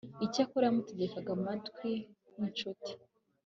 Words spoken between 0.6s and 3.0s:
yamutegaga amatwi nk'incuti